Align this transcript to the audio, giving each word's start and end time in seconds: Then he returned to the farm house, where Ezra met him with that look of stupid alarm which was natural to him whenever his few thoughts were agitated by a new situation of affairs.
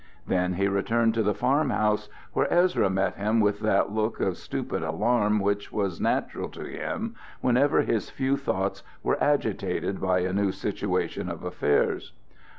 Then 0.25 0.53
he 0.53 0.67
returned 0.67 1.13
to 1.13 1.21
the 1.21 1.35
farm 1.35 1.69
house, 1.69 2.09
where 2.33 2.51
Ezra 2.51 2.89
met 2.89 3.17
him 3.17 3.39
with 3.39 3.59
that 3.59 3.91
look 3.91 4.19
of 4.19 4.35
stupid 4.35 4.81
alarm 4.81 5.39
which 5.39 5.71
was 5.71 6.01
natural 6.01 6.49
to 6.49 6.63
him 6.63 7.13
whenever 7.41 7.83
his 7.83 8.09
few 8.09 8.35
thoughts 8.35 8.81
were 9.03 9.23
agitated 9.23 10.01
by 10.01 10.21
a 10.21 10.33
new 10.33 10.51
situation 10.51 11.29
of 11.29 11.43
affairs. 11.43 12.13